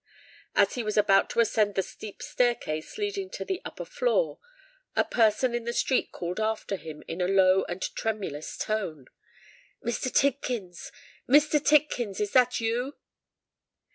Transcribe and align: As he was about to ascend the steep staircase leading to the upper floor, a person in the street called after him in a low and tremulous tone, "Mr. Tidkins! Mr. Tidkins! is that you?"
As 0.55 0.73
he 0.73 0.81
was 0.83 0.97
about 0.97 1.29
to 1.29 1.41
ascend 1.41 1.75
the 1.75 1.83
steep 1.83 2.23
staircase 2.23 2.97
leading 2.97 3.29
to 3.29 3.45
the 3.45 3.61
upper 3.63 3.85
floor, 3.85 4.39
a 4.95 5.03
person 5.03 5.53
in 5.53 5.65
the 5.65 5.73
street 5.73 6.11
called 6.11 6.39
after 6.39 6.75
him 6.75 7.03
in 7.07 7.21
a 7.21 7.27
low 7.27 7.65
and 7.65 7.83
tremulous 7.93 8.57
tone, 8.57 9.05
"Mr. 9.85 10.11
Tidkins! 10.11 10.91
Mr. 11.29 11.63
Tidkins! 11.63 12.19
is 12.19 12.31
that 12.31 12.59
you?" 12.59 12.95